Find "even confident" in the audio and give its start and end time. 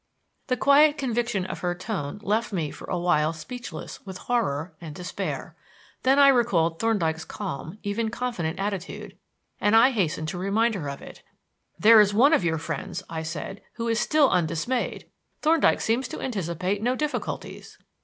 7.83-8.57